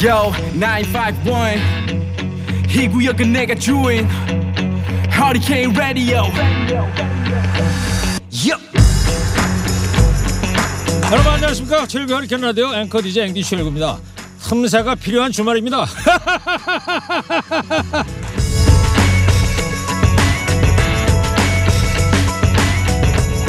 [0.00, 1.58] Yo 951
[2.70, 4.08] 이 구역은 내가 주인
[5.10, 6.22] Hurricane Radio.
[8.30, 8.62] Yup.
[11.10, 11.88] 여러분 안녕하십니까?
[11.88, 13.98] 최일구 허리케인 라디오 앵커 DJ 앵디 최일구입니다.
[14.42, 15.84] 틈새가 필요한 주말입니다.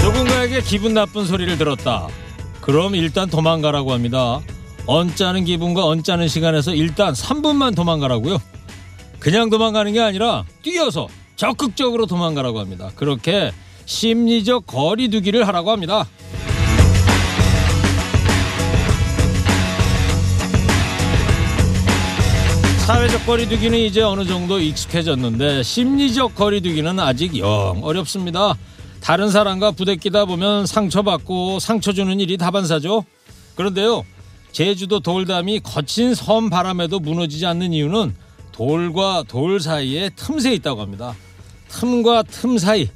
[0.02, 2.08] 누군가에게 기분 나쁜 소리를 들었다.
[2.62, 4.42] 그럼 일단 도망가라고 합니다
[4.90, 8.40] 언짢은 기분과 언짢은 시간에서 일단 3분만 도망가라고요
[9.20, 13.52] 그냥 도망가는 게 아니라 뛰어서 적극적으로 도망가라고 합니다 그렇게
[13.86, 16.08] 심리적 거리두기를 하라고 합니다
[22.88, 28.56] 사회적 거리두기는 이제 어느 정도 익숙해졌는데 심리적 거리두기는 아직 영 어렵습니다.
[29.00, 33.06] 다른 사람과 부대끼다 보면 상처받고 상처 주는 일이 다반사죠.
[33.54, 34.04] 그런데요,
[34.52, 38.16] 제주도 돌담이 거친 섬 바람에도 무너지지 않는 이유는
[38.52, 41.16] 돌과 돌 사이에 틈새 있다고 합니다.
[41.70, 42.90] 틈과 틈 사이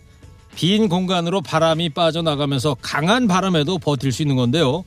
[0.56, 4.84] 빈 공간으로 바람이 빠져나가면서 강한 바람에도 버틸 수 있는 건데요.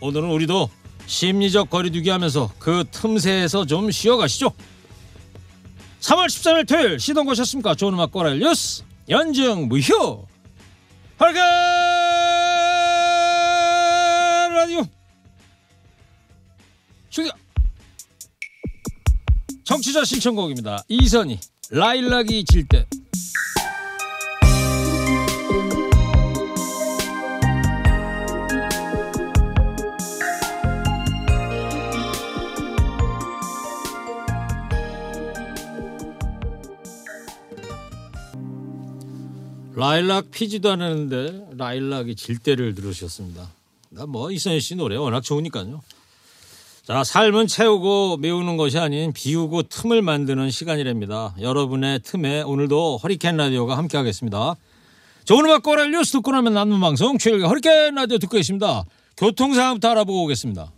[0.00, 0.68] 오늘은 우리도
[1.06, 4.52] 심리적 거리두기 하면서 그 틈새에서 좀 쉬어가시죠.
[6.00, 7.74] 3월 13일 토요일 시동 거셨습니까?
[7.74, 10.24] 좋은 음악 꼬라일 뉴스 연중 무휴
[11.18, 11.40] 할까
[14.54, 14.84] 라디오
[17.10, 17.36] 출격
[19.64, 20.84] 정치자 신청곡입니다.
[20.88, 21.38] 이선희
[21.70, 22.86] 라일락이 질 때
[39.74, 43.48] 라일락 피지도 않았는데 라일락이 질 때를 들으셨습니다.
[43.90, 45.82] 나 뭐 이선희 씨 노래 워낙 좋으니까요.
[46.90, 51.36] 자, 삶은 채우고 메우는 것이 아닌 비우고 틈을 만드는 시간이랍니다.
[51.40, 54.56] 여러분의 틈에 오늘도 허리케인 라디오가 함께하겠습니다.
[55.24, 58.82] 좋은 음악 꼬랄 뉴스 듣고 나면 남는 방송 최일의 허리케인 라디오 듣고 계십니다.
[59.16, 60.72] 교통 상황부터 알아보고 오겠습니다.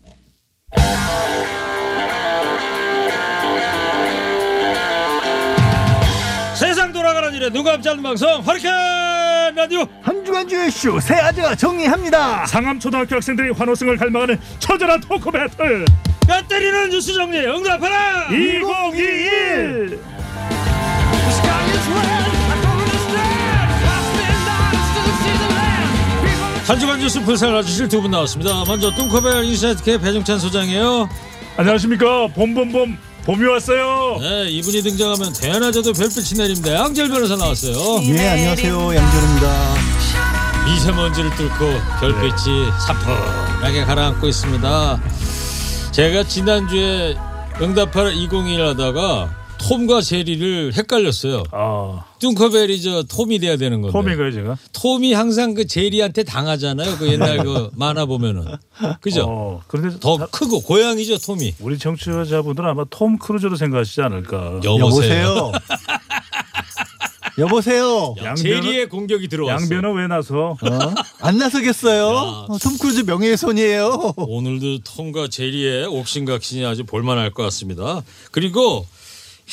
[6.55, 9.02] 세상 돌아가는 일에 눈 감지 않는 방송 허리케인
[9.55, 12.47] 라디오 한 주간 주의 뉴스 세 아재가 정리합니다.
[12.47, 15.85] 상암초등학교 학생들이 환호성을 갈망하는 처절한 talk battle
[16.27, 19.99] 뼈 때리는 뉴스 정리 응답하라 2021
[26.67, 28.65] 한 주간 뉴스 분석해 주실 두 분 나왔습니다.
[28.67, 31.09] 먼저 뚱커벨 인사이트K 배종찬 소장이에요.
[31.57, 36.73] 안녕하십니까 봄봄봄 봄이 왔어요 네, 이분이 등장하면 대낮에도 별빛이 내립니다.
[36.75, 38.03] 양재 변호사 나왔어요.
[38.03, 39.75] 예 안녕하세요 양준입니다.
[40.67, 41.59] 미세먼지를 뚫고
[42.01, 45.01] 별빛이 사뿐하게 가라앉고 있습니다.
[45.93, 47.15] 제가 지난주에
[47.61, 49.29] 응답하라 2021 하다가
[49.69, 51.45] 톰과 제리를 헷갈렸어요.
[51.53, 53.93] 아 뚱커벨이 저 톰이 돼야 되는 건데.
[53.93, 56.97] 톰인가요 제가 톰이 항상 그 제리한테 당하잖아요.
[56.99, 58.45] 그 옛날 그 만화 보면은.
[59.01, 59.25] 그죠?
[59.29, 61.55] 어, 그런데 더 다- 크고 고양이죠, 톰이.
[61.61, 65.53] 우리 청취자분들은 아마 톰 크루즈로 생각하시지 않을까 여보세요.
[67.39, 68.15] 여보세요.
[68.21, 69.63] 양변은- 제리의 공격이 들어왔어.
[69.63, 70.95] 양변은 왜 나서 어?
[71.21, 72.07] 안 나서겠어요?
[72.49, 74.15] 어, 톰 크루즈 명예훼손이에요.
[74.17, 78.03] 오늘도 톰과 제리의 옥신각신이 아주 볼만할 것 같습니다.
[78.33, 78.87] 그리고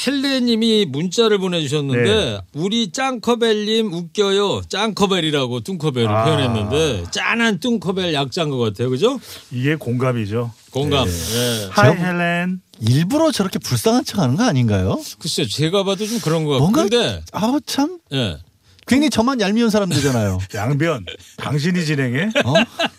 [0.05, 2.39] 헬레님이 문자를 보내주셨는데 네.
[2.53, 4.61] 우리 짱커벨님 웃겨요.
[4.69, 6.25] 짱커벨이라고 뚱커벨을 아.
[6.25, 8.89] 표현했는데 짠한 뚱커벨 약자인 것 같아요.
[8.89, 9.19] 그죠?
[9.51, 11.05] 이게 공감이죠 공감.
[11.05, 11.11] 네.
[11.11, 11.67] 예.
[11.71, 15.01] 하이 헬렌 일부러 저렇게 불쌍한 척하는 거 아닌가요?
[15.19, 16.63] 글쎄 제가 봐도 좀 그런 것 같고.
[16.63, 18.37] 뭔가 근데 아우 참 예.
[18.89, 20.39] 괜히 저만 얄미운 사람 되잖아요.
[20.55, 21.05] 양변
[21.37, 22.53] 당신이 진행해 어?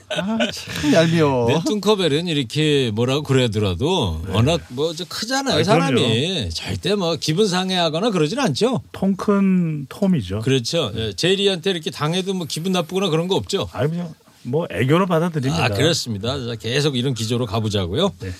[0.09, 1.47] 아 참 얄미워.
[1.49, 8.39] 내 뚱커벨은 이렇게 뭐라고 그러더라도 워낙 뭐저 크잖아요 아, 사람이 절대 뭐 기분 상해하거나 그러진
[8.39, 8.83] 않죠.
[8.93, 10.93] 통 큰 톰이죠 그렇죠.
[10.97, 13.69] 예, 제리한테 이렇게 당해도 뭐 기분 나쁘거나 그런 거 없죠.
[13.73, 16.39] 아니 그냥 뭐 애교로 받아들입니다 아 그렇습니다.
[16.47, 18.13] 자, 계속 이런 기조로 가보자고요.
[18.21, 18.31] 네.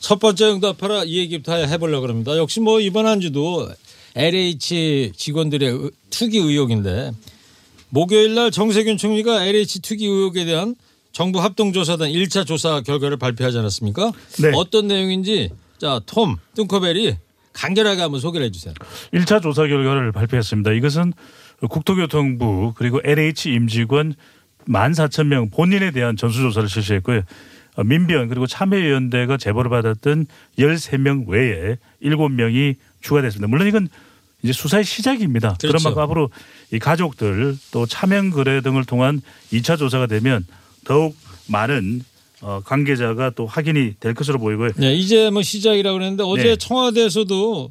[0.00, 2.36] 첫 번째 응답하라 이 얘기부터 해보려고 합니다.
[2.36, 3.66] 역시 뭐 이번 한 주도
[4.14, 7.12] LH 직원들의 의- 투기 의혹인데
[7.90, 10.74] 목요일 날 정세균 총리가 LH 투기 의혹에 대한
[11.12, 14.12] 정부 합동조사단 1차 조사 결과를 발표하지 않았습니까?
[14.40, 14.50] 네.
[14.54, 17.16] 어떤 내용인지 자, 톰 뚱커벨이
[17.52, 18.74] 간결하게 한번 소개를 해주세요.
[19.12, 20.72] 1차 조사 결과를 발표했습니다.
[20.72, 21.12] 이것은
[21.68, 24.14] 국토교통부 그리고 LH 임직원
[24.68, 27.22] 14,000명 본인에 대한 전수조사를 실시했고요.
[27.76, 30.26] 어, 민변 그리고 참여연대가 제보를 받았던
[30.58, 33.46] 13명 외에 7명이 추가됐습니다.
[33.48, 33.88] 물론 이건
[34.44, 35.56] 이제 수사의 시작입니다.
[35.58, 35.88] 그런 그렇죠.
[35.88, 36.30] 만큼 앞으로
[36.70, 40.46] 이 가족들 또 차명 거래 등을 통한 2차 조사가 되면
[40.84, 42.04] 더욱 많은
[42.42, 44.72] 어, 관계자가 또 확인이 될 것으로 보이고요.
[44.76, 46.56] 네, 이제 뭐 시작이라고 그랬는데 어제 네.
[46.56, 47.70] 청와대에서도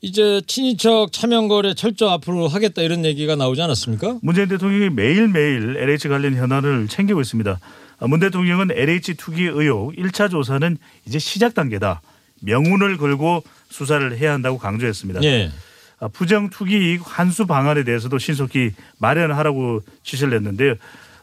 [0.00, 4.18] 이제 친인척 차명거래 철저 앞으로 하겠다 이런 얘기가 나오지 않았습니까?
[4.22, 7.58] 문재인 대통령이 매일매일 LH 관련 현안을 챙기고 있습니다.
[7.98, 12.00] 아, 문 대통령은 LH 투기 의혹 1차 조사는 이제 시작 단계다.
[12.42, 15.24] 명운을 걸고 수사를 해야 한다고 강조했습니다.
[15.24, 15.50] 예.
[15.98, 20.74] 아, 부정 투기 이익 환수 방안에 대해서도 신속히 마련하라고 지시를 했는데요.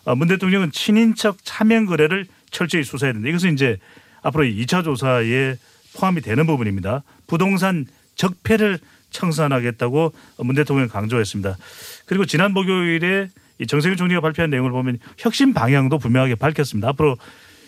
[0.06, 2.84] 아, 문 대통령은 친인척 차명 거래를 철저히
[3.14, 3.30] 된다.
[3.30, 3.78] 이것은 이제
[4.22, 5.58] 앞으로 2차 조사에
[5.96, 7.04] 포함이 되는 부분입니다.
[7.28, 7.86] 부동산
[8.16, 8.80] 적폐를
[9.12, 11.56] 청산하겠다고 문 대통령 이 강조했습니다.
[12.06, 13.30] 그리고 지난 목요일에
[13.60, 16.90] 이 정세균 총리가 발표한 내용을 보면 혁신 방향도 분명하게 밝혔습니다.
[16.90, 17.18] 앞으로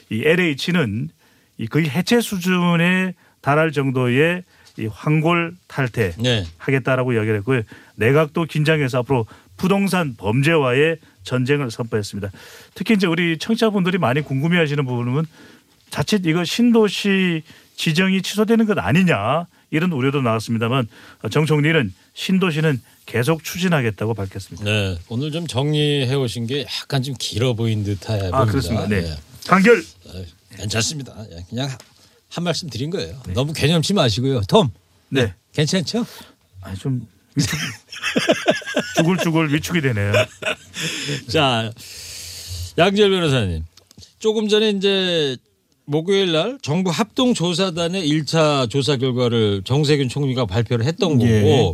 [0.09, 1.09] 이 LH는
[1.57, 4.43] 이 거의 해체 수준에 달할 정도의
[4.77, 6.45] 이 황골 탈퇴 네.
[6.57, 7.61] 하겠다라고 이야기를 했고요.
[7.95, 9.25] 내각도 긴장해서 앞으로
[9.57, 12.31] 부동산 범죄와의 전쟁을 선포했습니다.
[12.73, 15.23] 특히 이제 우리 청취자분들이 많이 궁금해하시는 부분은
[15.89, 17.43] 자칫 이거 신도시
[17.77, 20.87] 지정이 취소되는 것 아니냐 이런 우려도 나왔습니다만
[21.31, 24.63] 정 총리는 신도시는 계속 추진하겠다고 밝혔습니다.
[24.65, 24.97] 네.
[25.09, 28.37] 오늘 좀 정리해 오신 게 약간 좀 길어 보인 듯해 보입니다.
[28.37, 28.87] 아 그렇습니다.
[28.87, 28.97] 네.
[28.97, 29.17] 예.
[29.47, 30.23] 단결 어,
[30.57, 31.13] 괜찮습니다.
[31.31, 31.69] 예, 그냥
[32.35, 33.17] 한 말씀 드린 거예요.
[33.33, 34.41] 너무 개념치 마시고요.
[34.41, 34.69] 톰.
[35.07, 35.33] 네.
[35.53, 36.05] 괜찮죠?
[36.59, 37.57] 아니 좀 위축
[38.97, 40.11] 죽을죽을 위축이 되네요.
[41.31, 41.71] 자,
[42.77, 43.63] 양지열 변호사님.
[44.19, 45.37] 조금 전에 이제
[45.85, 51.73] 목요일 날 정부 합동 조사단의 1차 조사 결과를 정세균 총리가 발표를 했던 거고 예.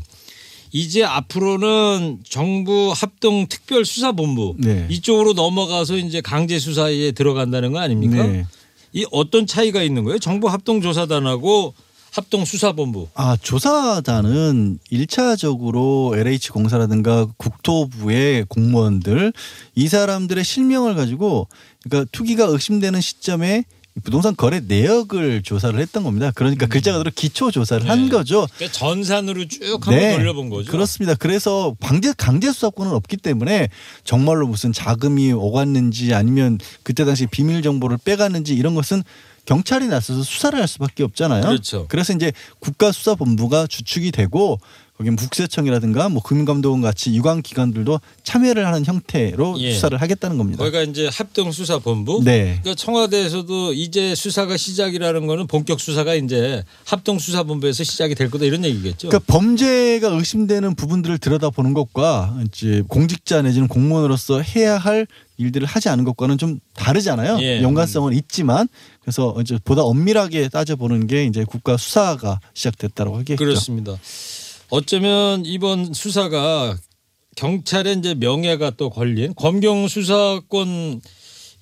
[0.73, 4.85] 이제 앞으로는 정부 합동 특별 수사본부 네.
[4.91, 8.27] 이쪽으로 넘어가서 이제 강제 수사에 들어간다는 거 아닙니까?
[8.27, 8.45] 네.
[8.93, 10.19] 이 어떤 차이가 있는 거예요?
[10.19, 11.73] 정부 합동조사단하고
[12.11, 13.07] 합동수사본부.
[13.13, 19.31] 아, 조사단은 일차적으로 LH 공사라든가 국토부의 공무원들
[19.75, 21.47] 이 사람들의 실명을 가지고
[21.83, 23.63] 그러니까 투기가 의심되는 시점에
[24.03, 26.31] 부동산 거래 내역을 조사를 했던 겁니다.
[26.33, 28.09] 그러니까 글자 그대로 기초 조사를 한 네.
[28.09, 28.47] 거죠.
[28.55, 30.71] 그러니까 전산으로 쭉 한번 돌려본 거죠.
[30.71, 31.13] 그렇습니다.
[31.15, 33.67] 그래서 방제 강제 수사권은 없기 때문에
[34.03, 39.03] 정말로 무슨 자금이 오갔는지 아니면 그때 당시 비밀 정보를 빼갔는지 이런 것은
[39.45, 41.41] 경찰이 나서서 수사를 할 수밖에 없잖아요.
[41.41, 41.85] 그렇죠.
[41.89, 44.59] 그래서 이제 국가수사본부가 주축이 되고
[45.01, 49.73] 거기 국세청이라든가 뭐 금감독원 같이 유관 기관들도 참여를 하는 형태로 예.
[49.73, 50.59] 수사를 하겠다는 겁니다.
[50.59, 52.21] 거기가 이제 합동 수사 본부.
[52.23, 52.59] 네.
[52.61, 58.45] 그러니까 청와대에서도 이제 수사가 시작이라는 거는 본격 수사가 이제 합동 수사 본부에서 시작이 될 거다
[58.45, 59.09] 이런 얘기겠죠.
[59.09, 65.07] 그러니까 범죄가 의심되는 부분들을 들여다보는 것과 이제 공직자 내지는 공무원으로서 해야 할
[65.37, 67.39] 일들을 하지 않은 것과는 좀 다르잖아요.
[67.41, 67.63] 예.
[67.63, 68.67] 연관성은 있지만
[69.01, 73.37] 그래서 이제 보다 엄밀하게 따져보는 게 이제 국가 수사가 시작됐다고 하겠죠.
[73.37, 73.97] 그렇습니다.
[74.71, 76.77] 어쩌면 이번 수사가
[77.35, 81.01] 경찰의 이제 명예가 또 걸린 검경 수사권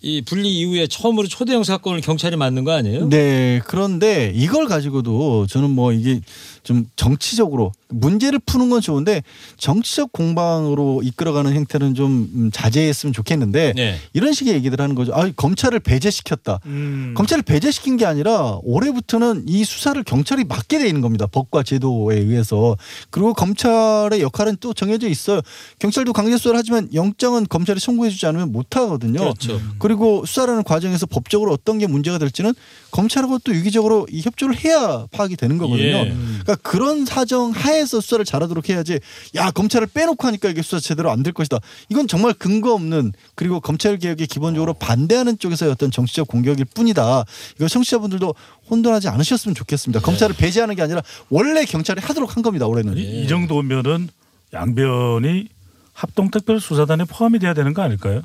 [0.02, 3.10] 이 분리 이후에 처음으로 초대형 사건을 경찰이 맡는 거 아니에요?
[3.10, 3.62] 네.
[3.66, 6.22] 그런데 이걸 가지고도 저는 뭐 이게
[6.64, 9.24] 좀 정치적으로 문제를 푸는 건 좋은데
[9.58, 13.98] 정치적 공방으로 이끌어가는 행태는 좀 음, 자제했으면 좋겠는데 네.
[14.14, 15.14] 이런 식의 얘기들 하는 거죠.
[15.14, 16.60] 아, 검찰을 배제시켰다.
[16.66, 17.14] 음.
[17.18, 21.26] 검찰을 배제시킨 게 아니라 올해부터는 이 수사를 경찰이 맡게 돼 있는 겁니다.
[21.26, 22.78] 법과 제도에 의해서.
[23.10, 25.42] 그리고 검찰의 역할은 또 정해져 있어요.
[25.80, 29.20] 경찰도 강제 수사를 하지만 영장은 검찰이 청구해주지 않으면 못 하거든요.
[29.20, 29.60] 그렇죠.
[29.80, 32.54] 그리고 수사라는 과정에서 법적으로 어떤 게 문제가 될지는
[32.92, 35.98] 검찰하고 또 유기적으로 이 협조를 해야 파악이 되는 거거든요.
[35.98, 36.16] 예.
[36.44, 39.00] 그러니까 그런 사정 하에 서 수사를 잘하도록 해야지
[39.36, 41.60] 야 검찰을 빼놓고 하니까 이게 수사 제대로 안 될 것이다.
[41.90, 47.26] 이건 정말 근거 없는 그리고 검찰 개혁에 기본적으로 반대하는 쪽에서의 어떤 정치적 공격일 뿐이다.
[47.58, 48.34] 이거 청취자분들도
[48.70, 50.00] 혼돈하지 않으셨으면 좋겠습니다.
[50.02, 52.68] 검찰을 배제하는 게 아니라 원래 경찰이 하도록 한 겁니다.
[52.68, 52.98] 올해는.
[52.98, 54.10] 이, 이 정도면은
[54.54, 55.48] 양변이
[55.94, 58.22] 합동특별수사단에 포함이 돼야 되는 거 아닐까요?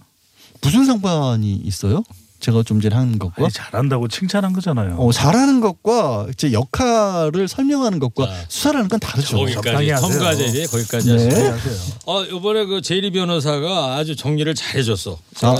[0.63, 2.03] 무슨 상관이 있어요?
[2.45, 4.97] 제가 좀 전에 한 것과 아니, 잘한다고 칭찬한 거잖아요.
[4.99, 9.39] 어, 잘하는 것과 제 역할을 설명하는 것과 자, 수사라는 건 다르죠.
[9.39, 9.97] 거기까지 하세요.
[10.11, 11.49] 톰과제리 거기까지 네.
[11.49, 11.71] 하시고.
[12.05, 15.19] 어 이번에 그 제리 변호사가 아주 정리를 잘해줬어.
[15.37, 15.57] 제가 아.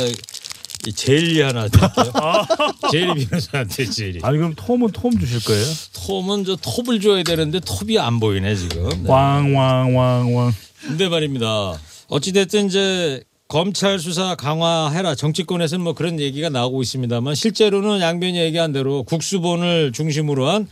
[0.87, 2.13] 이 제리 하나 드릴게요.
[2.93, 4.21] 제리 변호사한테 제리.
[4.23, 5.65] 아니 그럼 톰은 톰 주실 거예요?
[6.07, 8.91] 톰은 저 톱을 줘야 되는데 톱이 안 보이네 지금.
[9.05, 9.11] 네.
[9.11, 10.53] 왕왕왕왕.
[10.87, 11.79] 근데 말입니다.
[12.09, 15.15] 어찌됐든 이제 검찰 수사 강화해라.
[15.15, 20.67] 정치권에서는 뭐 그런 얘기가 나오고 있습니다만 실제로는 양변이 얘기한 대로 국수본을 중심으로 한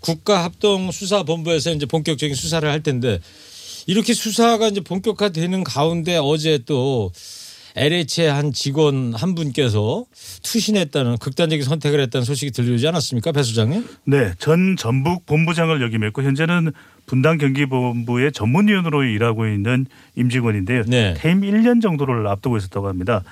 [0.00, 3.18] 국가합동수사본부에서 이제 본격적인 수사를 할 텐데
[3.86, 7.10] 이렇게 수사가 이제 본격화되는 가운데 어제 또
[7.78, 10.04] LH의 한 직원 한 분께서
[10.42, 13.86] 투신했다는 극단적인 선택을 했다는 소식이 들려오지 않았습니까, 배 수장님?
[14.04, 16.72] 네, 전 전북 본부장을 역임했고 현재는
[17.06, 20.82] 분당 경기본부의 전문위원으로 일하고 있는 임직원인데요.
[20.88, 21.14] 네.
[21.16, 23.22] 퇴임 1년 정도를 앞두고 있었다고 합니다.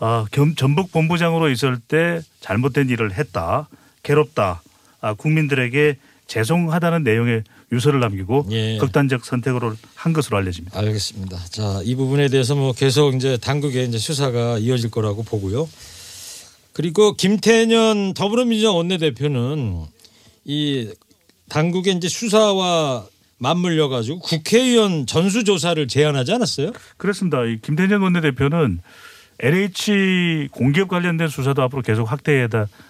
[0.00, 3.68] 아, 겸- 전북 본부장으로 있을 때 잘못된 일을 했다,
[4.02, 4.62] 괴롭다,
[5.00, 5.96] 아, 국민들에게
[6.26, 8.78] 죄송하다는 내용의 유서를 남기고 예.
[8.78, 9.60] 극단적 선택을
[9.94, 10.78] 한 것으로 알려집니다.
[10.78, 11.38] 알겠습니다.
[11.50, 15.68] 자, 이 부분에 대해서 뭐 계속 이제 당국의 이제 수사가 이어질 거라고 보고요.
[16.72, 19.84] 그리고 김태년 더불어민주당 원내대표는
[20.44, 20.88] 이
[21.48, 23.06] 당국의 이제 수사와
[23.38, 26.72] 맞물려 가지고 국회의원 전수 조사를 제안하지 않았어요?
[26.96, 27.44] 그렇습니다.
[27.44, 28.80] 이 김태년 원내대표는
[29.40, 32.46] LH 공기업 관련된 수사도 앞으로 계속 확대해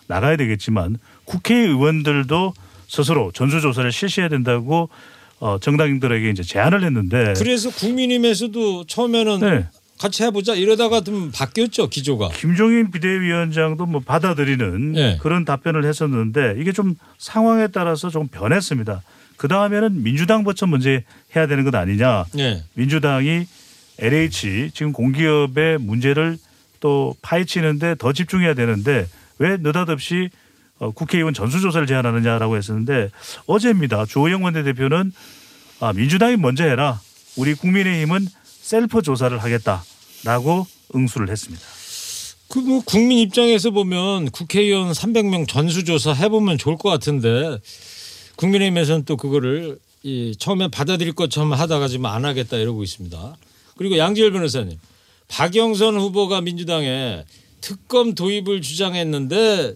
[0.08, 2.54] 나가야 되겠지만 국회의원들도
[2.90, 4.88] 스스로 전수조사를 실시해야 된다고
[5.38, 9.66] 어, 정당인들에게 이제 제안을 했는데 그래서 국민의힘에서도 처음에는 네.
[9.96, 12.30] 같이 해보자 이러다가 좀 바뀌었죠 기조가.
[12.30, 15.18] 김종인 비대위원장도 뭐 받아들이는 네.
[15.22, 19.02] 그런 답변을 했었는데 이게 좀 상황에 따라서 좀 변했습니다.
[19.36, 20.90] 그 다음에는 민주당부터 먼저
[21.36, 22.24] 해야 되는 것 아니냐.
[22.34, 22.64] 네.
[22.74, 23.46] 민주당이
[24.00, 26.38] LH 지금 공기업의 문제를
[26.80, 29.06] 또 파헤치는데 더 집중해야 되는데
[29.38, 30.39] 왜 느닷없이 어,
[30.88, 33.10] 국회의원 전수조사를 제안하느냐라고 했었는데
[33.46, 34.06] 어제입니다.
[34.06, 35.12] 주호영 원내대표는
[35.80, 37.00] 아, 민주당이 먼저 해라.
[37.36, 41.64] 우리 국민의힘은 셀프 조사를 하겠다라고 응수를 했습니다.
[42.48, 47.58] 그 뭐 국민 입장에서 보면 국회의원 300명 전수조사 해보면 좋을 것 같은데
[48.36, 53.36] 국민의힘에서는 또 그거를 이 처음에 받아들일 것처럼 하다가 지금 안 하겠다 이러고 있습니다.
[53.76, 54.78] 그리고 양지열 변호사님,
[55.28, 57.24] 박영선 후보가 민주당에
[57.60, 59.74] 특검 도입을 주장했는데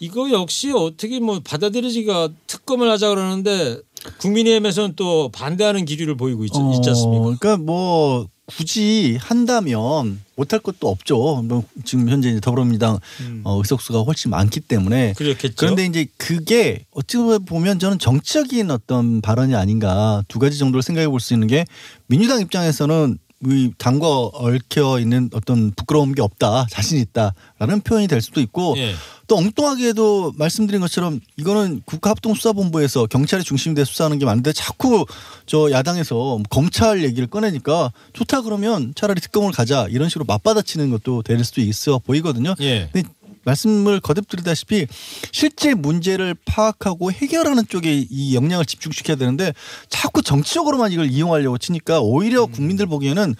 [0.00, 3.78] 이거 역시 어떻게 뭐 받아들이지가 특검을 하자 그러는데
[4.18, 7.20] 국민의힘에서는 또 반대하는 기류를 보이고 있지, 있지 않습니까?
[7.20, 11.42] 어, 그러니까 뭐 굳이 한다면 못할 것도 없죠.
[11.44, 12.98] 뭐 지금 현재 이제 더불어민주당
[13.44, 15.54] 어, 의석수가 훨씬 많기 때문에 그렇겠죠.
[15.56, 21.20] 그런데 이제 그게 어찌 보면 저는 정치적인 어떤 발언이 아닌가 두 가지 정도를 생각해 볼
[21.20, 21.66] 수 있는 게
[22.06, 28.40] 민주당 입장에서는 이 당과 얽혀 있는 어떤 부끄러운 게 없다 자신 있다라는 표현이 될 수도
[28.42, 28.94] 있고 예.
[29.28, 35.06] 또 엉뚱하게도 말씀드린 것처럼 이거는 국가합동수사본부에서 경찰이 중심이 돼 수사하는 게 맞는데 자꾸
[35.46, 41.42] 저 야당에서 검찰 얘기를 꺼내니까 좋다 그러면 차라리 특검을 가자 이런 식으로 맞받아치는 것도 될
[41.42, 42.54] 수도 있어 보이거든요.
[42.60, 42.90] 예.
[42.92, 43.08] 근데
[43.50, 44.86] 말씀을 거듭 드리다시피
[45.32, 49.52] 실제 문제를 파악하고 해결하는 쪽에 이 역량을 집중시켜야 되는데
[49.88, 52.52] 자꾸 정치적으로만 이걸 이용하려고 치니까 오히려 음.
[52.52, 53.34] 국민들 보기에는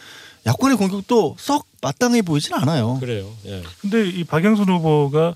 [0.46, 2.98] 야권의 공격도 썩 마땅해 보이진 않아요.
[3.00, 3.30] 그래요.
[3.46, 3.62] 예.
[3.80, 5.34] 근데 이 박영선 후보가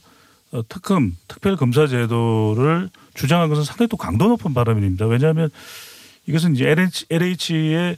[0.52, 5.06] 어, 특검 특별 검사 제도를 주장한 것은 상당히 또 강도 높은 발언입니다.
[5.06, 5.50] 왜냐하면
[6.26, 7.96] 이것은 이제 LH, LH의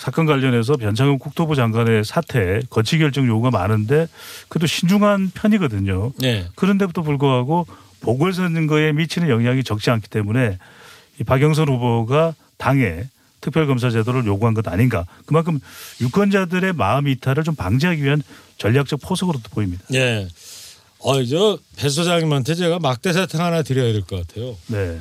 [0.00, 4.08] 사건 관련해서 변창흠 국토부 장관의 사퇴 거치 결정 요구가 많은데
[4.48, 6.12] 그래도 신중한 편이거든요.
[6.22, 6.46] 예.
[6.54, 7.66] 그런데도 불구하고
[8.00, 10.56] 보궐선거에 미치는 영향이 적지 않기 때문에
[11.20, 13.04] 이 박영선 후보가 당에
[13.42, 15.04] 특별검사 제도를 요구한 것 아닌가.
[15.26, 15.60] 그만큼
[16.00, 18.22] 유권자들의 마음 이탈을 좀 방지하기 위한
[18.56, 19.84] 전략적 포석으로도 보입니다.
[19.92, 20.26] 예.
[21.00, 24.56] 어, 저배 소장님한테 제가 막대 사탕 하나 드려야 될 것 같아요.
[24.68, 24.98] 네.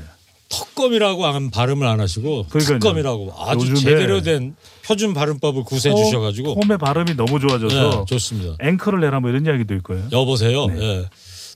[0.50, 2.80] 턱검이라고 안- 발음을 안 하시고 그러니까요.
[2.80, 8.56] 특검이라고 아주 요즘에 제대로 된 표준 발음법을 구사해 주셔가지고 홈의 발음이 너무 좋아져서 예, 좋습니다.
[8.60, 10.04] 앵커를 내라 뭐 이런 이야기도 있고요.
[10.12, 10.66] 여보세요.
[10.68, 10.82] 네.
[10.82, 11.06] 예.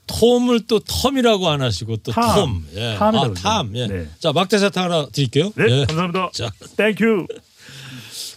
[0.05, 2.35] 톰을 또 텀이라고 안 하시고 또 탐.
[2.35, 2.65] 톰.
[2.75, 2.95] 예.
[3.00, 3.33] 아, 그러죠.
[3.35, 3.71] 탐.
[3.75, 3.88] 예.
[3.88, 4.07] 네.
[4.19, 5.51] 자 막대 사탕 하나 드릴게요.
[5.55, 5.85] 네, 예.
[5.85, 6.29] 감사합니다.
[6.35, 7.25] 자, thank you.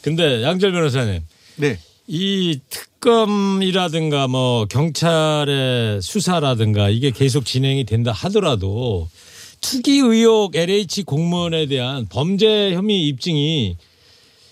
[0.01, 1.21] 근데 양절 변호사님
[1.57, 1.79] 네.
[2.07, 9.09] 이 특검이라든가 뭐 경찰의 수사라든가 이게 계속 진행이 된다 하더라도
[9.69, 13.77] 투기 의혹 LH 공무원에 대한 범죄 혐의 입증이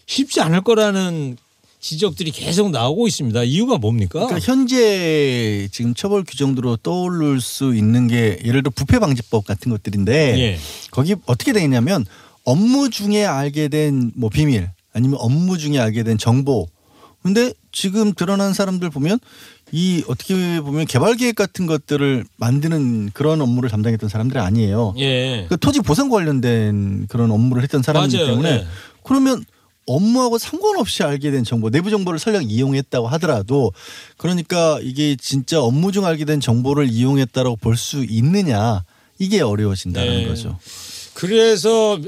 [0.07, 1.37] 쉽지 않을 거라는
[1.81, 3.45] 지적들이 계속 나오고 있습니다.
[3.45, 4.27] 이유가 뭡니까?
[4.27, 10.39] 그러니까 현재 지금 처벌 규정으로 떠오를 수 있는 게 예를 들어 부패 방지법 같은 것들인데
[10.41, 10.59] 예.
[10.91, 12.05] 거기 어떻게 돼 있냐면
[12.45, 16.67] 업무 중에 알게 된 뭐 비밀 아니면 업무 중에 알게 된 정보
[17.23, 19.19] 근데 지금 드러난 사람들 보면
[19.77, 24.95] 이 어떻게 보면 개발 계획 같은 것들을 만드는 그런 업무를 담당했던 사람들이 아니에요.
[24.99, 25.47] 예.
[25.49, 28.29] 그 토지 보상 관련된 그런 업무를 했던 사람이기 맞아요.
[28.29, 28.67] 때문에 네.
[29.03, 29.45] 그러면
[29.87, 33.73] 업무하고 상관없이 알게 된 정보, 내부 정보를 설령 이용했다고 하더라도
[34.17, 38.85] 그러니까 이게 진짜 업무 중 알게 된 정보를 이용했다라고 볼 수 있느냐
[39.19, 40.29] 이게 어려워진다는 네.
[40.29, 40.57] 거죠.
[41.15, 41.99] 그래서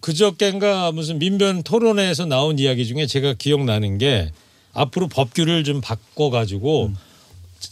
[0.00, 4.30] 그저께인가 무슨 민변 토론회에서 나온 이야기 중에 제가 기억나는 게
[4.72, 6.96] 앞으로 법규를 좀 바꿔가지고 음.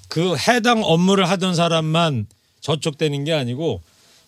[0.09, 2.27] 그 해당 업무를 하던 사람만
[2.61, 3.81] 저촉되는 게 아니고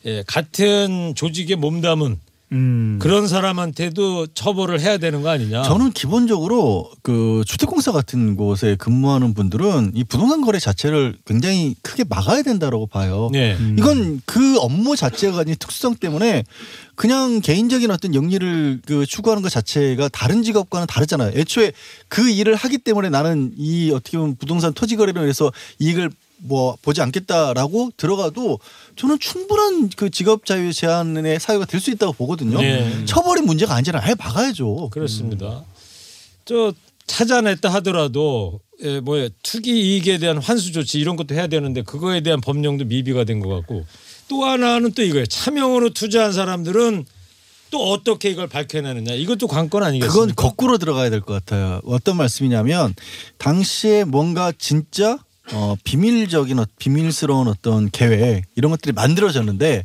[0.07, 2.19] 예, 같은 조직에 몸담은
[2.53, 2.99] 음.
[3.01, 5.63] 그런 사람한테도 처벌을 해야 되는 거 아니냐?
[5.63, 12.43] 저는 기본적으로 그 주택공사 같은 곳에 근무하는 분들은 이 부동산 거래 자체를 굉장히 크게 막아야
[12.43, 13.31] 된다라고 봐요.
[13.33, 13.57] 네.
[13.79, 16.45] 이건 그 업무 자체가 가진 특수성 때문에
[16.97, 21.33] 그냥 개인적인 어떤 영리를 그 추구하는 것 자체가 다른 직업과는 다르잖아요.
[21.35, 21.73] 애초에
[22.09, 26.11] 그 일을 하기 때문에 나는 이 어떻게 보면 부동산 토지 거래로 해서 이익을
[26.43, 28.59] 뭐 보지 않겠다라고 들어가도
[28.97, 32.61] 저는 충분한 그 직업 자유 제한의 사유가 될 수 있다고 보거든요.
[32.61, 33.05] 네.
[33.07, 34.91] 처벌이 문제가 아니라 아예 막아야죠.
[34.91, 35.65] 그렇습니다.
[36.45, 36.73] 저
[37.07, 42.41] 찾아냈다 하더라도 예, 뭐야 투기 이익에 대한 환수 조치 이런 것도 해야 되는데 그거에 대한
[42.41, 43.85] 법령도 미비가 된 것 같고
[44.29, 45.27] 또 하나는 또 이거예요.
[45.27, 47.05] 차명으로 투자한 사람들은
[47.71, 50.13] 또 어떻게 이걸 밝혀내느냐 이것도 관건 아니겠습니까?
[50.13, 51.81] 그건 거꾸로 들어가야 될 것 같아요.
[51.85, 52.95] 어떤 말씀이냐면
[53.39, 55.19] 당시에 뭔가 진짜
[55.53, 59.85] 어, 비밀적인 어, 비밀스러운 어떤 계획 이런 것들이 만들어졌는데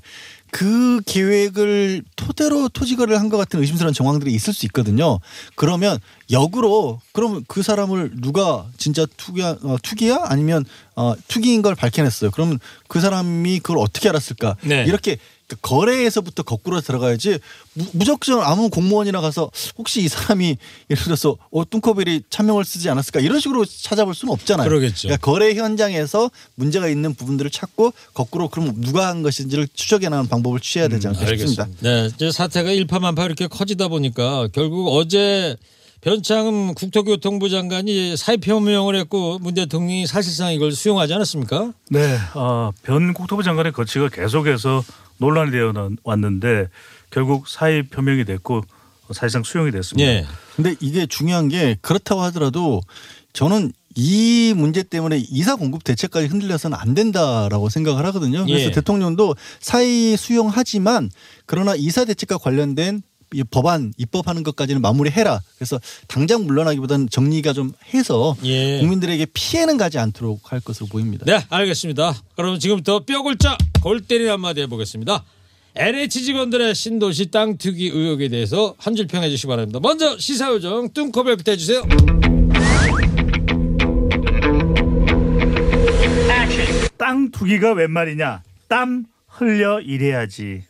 [0.52, 5.20] 그 계획을 토대로 토지거래를 한 것 같은 의심스러운 정황들이 있을 수 있거든요.
[5.56, 5.98] 그러면
[6.32, 10.64] 역으로 그러면 그 사람을 누가 진짜 투기야 어, 투기야 아니면
[10.96, 12.32] 어, 투기인 걸 밝혀냈어요.
[12.32, 14.56] 그러면 그 사람이 그걸 어떻게 알았을까?
[14.62, 14.86] 네.
[14.88, 17.38] 이렇게 그 거래에서부터 거꾸로 들어가야지
[17.74, 20.58] 무- 무작정 아무 공무원이나 가서 혹시 이 사람이
[20.90, 24.68] 예를 들어서 어 뚱커벨이 차명을 쓰지 않았을까 이런 식으로 찾아볼 수는 없잖아요.
[24.68, 25.08] 그러겠죠.
[25.08, 30.60] 그러니까 거래 현장에서 문제가 있는 부분들을 찾고 거꾸로 그럼 누가 한 것인지를 추적해 나가는 방법을
[30.62, 31.68] 취해야 되지 않을까 싶습니다.
[31.82, 35.56] 네, 이제 사태가 일파만파 이렇게 커지다 보니까 결국 어제
[36.02, 41.72] 변창흠 국토교통부 장관이 사의 표명을 했고 문 대통령이 사실상 이걸 수용하지 않았습니까?
[41.90, 44.84] 네, 어, 변 국토부 장관의 거치가 계속해서
[45.18, 46.70] 논란이 되어 왔는데
[47.10, 48.64] 결국 사의 표명이 됐고
[49.12, 50.10] 사실상 수용이 됐습니다.
[50.10, 50.26] 예.
[50.56, 52.82] 근데 이게 중요한 게 그렇다고 하더라도
[53.34, 58.46] 저는 이 문제 때문에 이사 공급 대책까지 흔들려서는 안 된다라고 생각을 하거든요.
[58.46, 58.72] 그래서 예.
[58.72, 61.10] 대통령도 사의 수용하지만
[61.46, 63.02] 그러나 이사 대책과 관련된 이
[63.52, 65.42] 법안 입법하는 것까지는 마무리해라.
[65.58, 68.80] 그래서 당장 물러나기보다는 정리가 좀 해서 예.
[68.80, 71.26] 국민들에게 피해는 가지 않도록 할 것으로 보입니다.
[71.26, 72.16] 네, 알겠습니다.
[72.36, 75.24] 그럼 지금부터 뼈골자 골 때리는 한마디 해보겠습니다.
[75.78, 79.80] LH 직원들의 신도시 땅 투기 의혹에 대해서 한 줄 평해 주시기 바랍니다.
[79.82, 81.84] 먼저 시사요정 뚱커벨부터 해주세요.
[86.98, 88.42] 땅 투기가 웬 말이냐?
[88.68, 90.64] 땀 흘려 일해야지.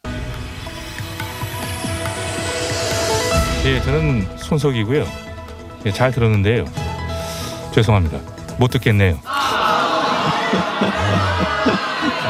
[3.65, 5.05] 예, 저는 손석이고요.
[5.85, 6.65] 예, 잘 들었는데요.
[7.73, 8.19] 죄송합니다.
[8.57, 9.19] 못 듣겠네요.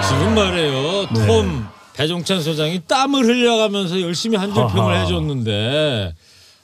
[0.08, 1.08] 지금 말해요.
[1.28, 5.00] 톰 배종찬 소장이 땀을 흘려가면서 열심히 한 줄 평을.
[5.02, 6.14] 해줬는데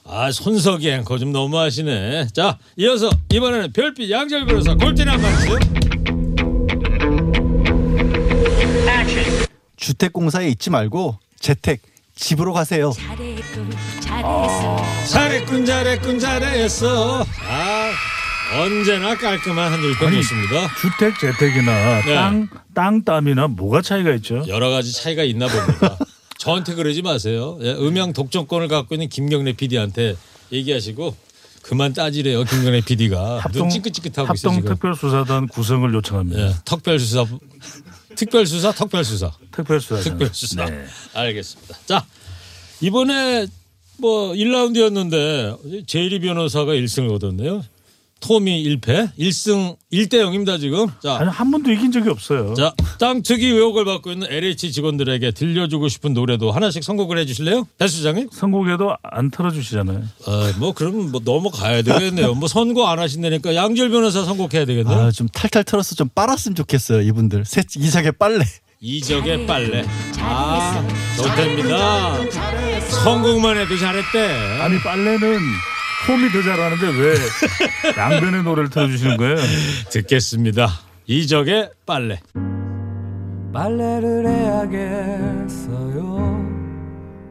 [0.04, 2.28] 아 손석이 앵커 좀 너무하시네.
[2.32, 5.58] 자 이어서 이번에는 별빛 양절 변호사 골 때리는 한마디 주세요.
[9.76, 11.80] 주택공사에 있지 말고 재택
[12.14, 12.92] 집으로 가세요.
[12.92, 13.70] 잘했군
[14.22, 17.22] 잘했어 잘했군 잘했군 잘했어.
[17.48, 17.92] 아
[18.60, 20.68] 언제나 깔끔한 한줄 평이었습니다.
[20.80, 22.14] 주택 재택이나 네.
[22.14, 24.44] 땅, 땅 땀이나 뭐가 차이가 있죠?
[24.46, 25.98] 여러 가지 차이가 있나 봅니다.
[26.38, 27.58] 저한테 그러지 마세요.
[27.62, 30.16] 예, 음향 독점권을 갖고 있는 김경래 PD한테
[30.52, 31.16] 얘기하시고
[31.62, 32.44] 그만 따지래요.
[32.44, 34.74] 김경래 PD가 눈 찌긋찌긋하고 있어 합동 지금.
[34.74, 36.40] 특별수사단 구성을 요청합니다.
[36.40, 37.24] 예, 특별수사
[38.16, 40.02] 특별수사 특별수사 특별수사단.
[40.04, 40.84] 특별수사 네.
[41.14, 41.76] 알겠습니다.
[41.86, 42.04] 자
[42.80, 43.46] 이번에
[43.98, 47.62] 뭐 1라운드였는데 제이리 변호사가 1승을 얻었네요.
[48.22, 50.86] 톰이 1패 1승 1대 0입니다 지금.
[51.02, 52.54] 자 아니 한 번도 이긴 적이 없어요.
[52.54, 57.66] 자, 땅 투기 의혹을 받고 있는 LH 직원들에게 들려주고 싶은 노래도 하나씩 선곡을 해주실래요?
[57.78, 58.28] 배 수장님?
[58.30, 60.04] 선곡에도 안 틀어주시잖아요.
[60.26, 62.34] 아, 뭐 그럼 뭐 넘어가야 되겠네요.
[62.34, 64.96] 뭐 선고 안 하신다니까 양절 변호사 선곡해야 되겠네요.
[64.96, 67.00] 아, 좀 탈탈 털어서 좀 빨았으면 좋겠어요.
[67.02, 67.44] 이분들.
[67.44, 68.44] 새 이삭의 빨래.
[68.84, 69.84] 이적의 빨래.
[70.18, 70.84] 아,
[71.16, 72.16] 좋답니다.
[73.04, 74.60] 선곡만 해도 잘했대.
[74.60, 75.38] 아니 빨래는
[76.08, 77.14] 홈이 더 잘하는데 왜
[77.96, 79.36] 양변의 노래를 틀어주시는 거예요?
[79.92, 80.66] 듣겠습니다.
[81.06, 82.18] 이적의 빨래.
[83.52, 86.02] 빨래를 해야겠어요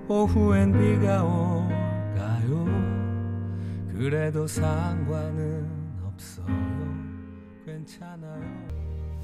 [0.08, 2.66] 오후엔 비가 올까요
[3.98, 5.68] 그래도 상관은
[6.06, 6.46] 없어요
[7.66, 8.71] 괜찮아요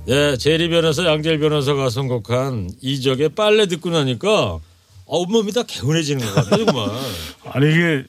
[0.09, 4.59] 예, 제리 변호사, 양절 변호사가 선곡한 이적의 빨래 듣고 나니까
[5.05, 6.89] 온몸이 다 개운해지는 것 같아요, 정말.
[7.51, 8.05] 아니 이게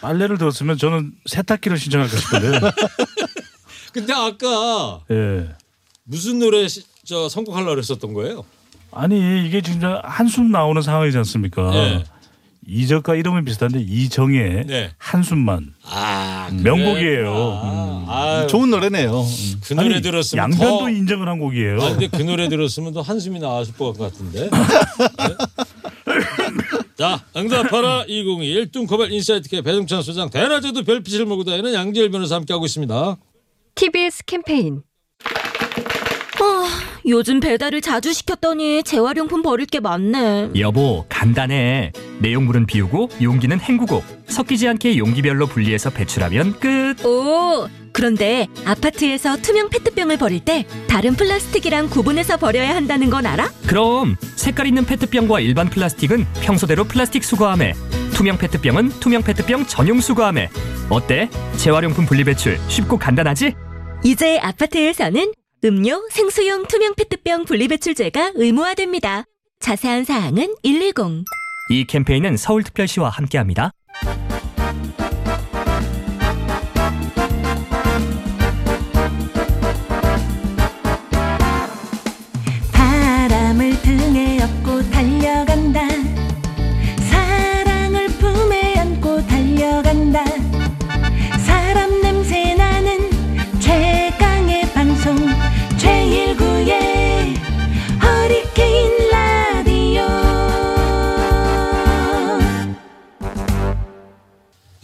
[0.00, 2.60] 빨래를 들었으면 저는 세탁기를 신청할까 싶은데.
[3.92, 5.48] 근데 아까 예.
[6.04, 8.44] 무슨 노래 시- 저 선곡하려고 그랬었던 거예요?
[8.90, 11.70] 아니 이게 진짜 한숨 나오는 상황이지 않습니까?
[11.70, 12.04] 네.
[12.68, 14.90] 이적과 이름은 비슷한데 이정의 네.
[14.98, 17.32] 한숨만 아, 명곡이에요.
[17.62, 19.24] 아, 아, 좋은 노래네요.
[19.64, 20.90] 그 노래 아니, 들었으면 양변도 더.
[20.90, 21.80] 인정을 한 곡이에요.
[21.80, 24.50] 아, 근데 그 노래 들었으면 더 한숨이 나왔을 것 같은데.
[24.50, 24.50] 네?
[26.96, 33.16] 자, 응답하라 2021 뚱커벨 인사이트K 배동찬 소장 대낮에도 별빛을 몰고 다니는 양지열 변호사 함께하고 있습니다.
[33.76, 34.82] TBS 캠페인
[35.24, 35.47] 아,
[37.08, 40.50] 요즘 배달을 자주 시켰더니 재활용품 버릴 게 많네.
[40.58, 49.38] 여보 간단해 내용물은 비우고 용기는 헹구고 섞이지 않게 용기별로 분리해서 배출하면 끝 오, 그런데 아파트에서
[49.38, 53.50] 투명 페트병을 버릴 때 다른 플라스틱이랑 구분해서 버려야 한다는 건 알아?
[53.66, 57.72] 그럼 색깔 있는 페트병과 일반 플라스틱은 평소대로 플라스틱 수거함에
[58.12, 60.50] 투명 페트병은 투명 페트병 전용 수거함에
[60.90, 61.30] 어때?
[61.56, 63.54] 재활용품 분리 배출 쉽고 간단하지?
[64.04, 65.32] 이제 아파트에서는
[65.64, 69.24] 음료, 생수용 투명 페트병 분리배출제가 의무화됩니다.
[69.58, 71.24] 자세한 사항은 110.
[71.70, 73.72] 이 캠페인은 서울특별시와 함께합니다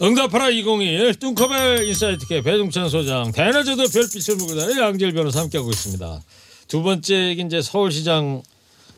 [0.05, 6.21] 응답하라 2021 뚱커벨 인사이트K 배동찬 소장 대낮에도 별빛을 몰고 다니는 양지열 변호사 함께하고 있습니다.
[6.67, 8.43] 두 번째 이제 서울시장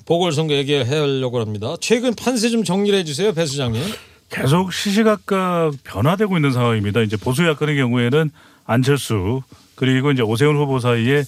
[0.06, 1.76] 보궐선거 얘기하려고 합니다.
[1.80, 3.82] 최근 판세 좀 정리를 해주세요, 배 수장님.
[4.30, 7.00] 계속 시시각각 변화되고 있는 상황입니다.
[7.02, 8.30] 이제 보수 야권의 경우에는
[8.66, 9.44] 안철수
[9.76, 11.24] 그리고 이제 오세훈 후보 사이에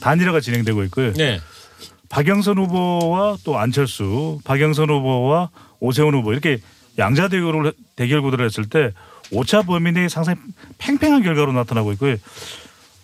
[0.00, 1.14] 단일화가 진행되고 있고요.
[1.14, 1.40] 네.
[2.10, 5.48] 박영선 후보와 또 안철수, 박영선 후보와
[5.80, 6.58] 오세훈 후보 이렇게
[6.98, 8.92] 양자 대결을 대결 구도를 했을 때
[9.32, 10.38] 오차 범위 내에 상당히
[10.78, 12.16] 팽팽한 결과로 나타나고 있고요.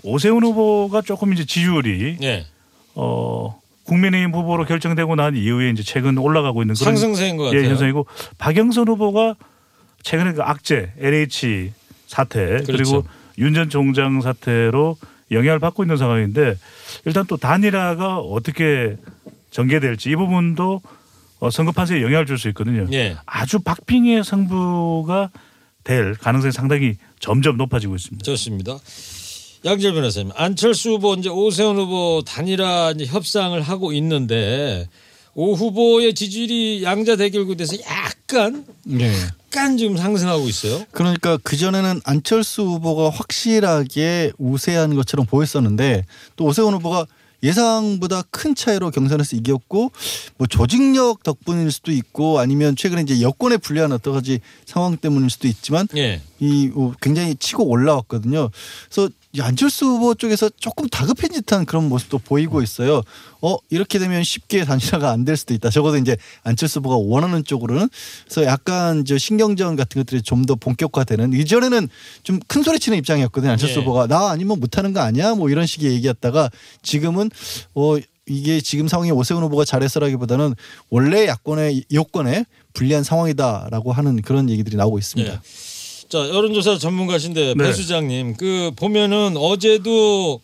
[0.03, 2.47] 오세훈 후보가 조금 이제 지지율이 네.
[2.95, 7.63] 어 국민의힘 후보로 결정되고 난 이후에 이제 최근 올라가고 있는 그런 상승세인 것 같아요.
[7.63, 8.07] 예, 현상이고
[8.39, 9.35] 박영선 후보가
[10.03, 11.73] 최근에 그 악재 LH
[12.07, 13.05] 사태 그리고 그렇죠.
[13.39, 14.97] 윤전 총장 사태로
[15.31, 16.57] 영향을 받고 있는 상황인데
[17.05, 18.97] 일단 또 단일화가 어떻게
[19.51, 20.81] 전개될지 이 부분도
[21.41, 22.87] 어, 선거 판세에 영향을 줄 수 있거든요.
[22.93, 23.17] 예.
[23.27, 25.31] 아주 박빙의 승부가
[25.89, 28.23] 될 가능성이 상당히 점점 높아지고 있습니다.
[28.23, 28.79] 좋습니다.
[29.65, 34.87] 양지열 변호사님, 안철수 후보 이제 오세훈 후보 단일화 이제 협상을 하고 있는데
[35.35, 39.11] 오 후보의 지지율이 양자 대결 구도에서 약간 네.
[39.47, 40.85] 약간 지금 상승하고 있어요.
[40.93, 46.05] 그러니까 그 전에는 안철수 후보가 확실하게 우세한 것처럼 보였었는데
[46.37, 47.07] 또 오세훈 후보가
[47.43, 49.93] 예상보다 큰 차이로 경선에서 이겼고
[50.37, 55.49] 뭐 조직력 덕분일 수도 있고 아니면 최근에 이제 여권에 불리한 어떤 가지 상황 때문일 수도
[55.49, 56.21] 있지만 예.
[56.41, 58.51] 이 어, 굉장히 치고 올라왔거든요.
[58.89, 63.03] 그래서 이 안철수 후보 쪽에서 조금 다급한 듯한 그런 모습도 보이고 있어요.
[63.43, 65.69] 어 이렇게 되면 쉽게 단일화가 안 될 수도 있다.
[65.71, 67.89] 적어도 이제 안철수 후보가 원하는 쪽으로는
[68.25, 71.89] 그래서 약간 저 신경전 같은 것들이 좀 더 본격화되는 이전에는
[72.23, 73.53] 좀 큰 소리 치는 입장이었거든요.
[73.53, 73.81] 안철수 예.
[73.81, 76.51] 후보가 나 아니면 못하는 거 아니야 뭐 이런 식의 얘기였다가
[76.83, 77.31] 지금은
[77.75, 80.55] 어 이게 지금 상황이 오세훈 후보가 잘했어라기보다는
[80.91, 85.33] 원래 야권의 여권에 불리한 상황이다라고 하는 그런 얘기들이 나오고 있습니다.
[85.33, 85.39] 예.
[86.09, 87.65] 자 여론조사 전문가신데 네.
[87.65, 90.41] 배 수장님 그 보면은 어제도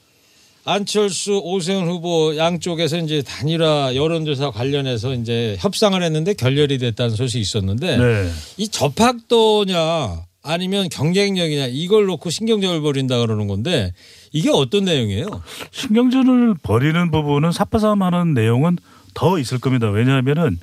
[0.67, 7.97] 안철수 오세훈 후보 양쪽에서 이제 단일화 여론조사 관련해서 이제 협상을 했는데 결렬이 됐다는 소식이 있었는데
[7.97, 8.31] 네.
[8.59, 13.93] 이 접학도냐 아니면 경쟁력이냐 이걸 놓고 신경전을 벌인다 그러는 건데
[14.33, 15.27] 이게 어떤 내용이에요?
[15.71, 18.77] 신경전을 벌이는 부분은 삿바싸움하는 내용은
[19.15, 19.89] 더 있을 겁니다.
[19.89, 20.59] 왜냐하면은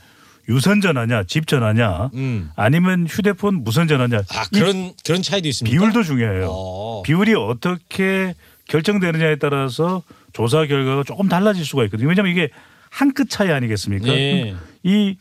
[0.49, 2.49] 유선전하냐 집전하냐 음.
[2.55, 5.77] 아니면 휴대폰 무선전하냐 아이 그런 그런 차이도 있습니까?
[5.79, 6.47] 비율도 중요해요.
[6.49, 7.01] 어.
[7.03, 8.33] 비율이 어떻게
[8.67, 12.09] 결정되느냐에 따라서 조사 결과가 조금 달라질 수가 있거든요.
[12.09, 12.49] 왜냐하면 이게
[12.89, 14.07] 한 끗 차이 아니겠습니까?
[14.09, 14.55] 예.
[14.83, 15.15] 이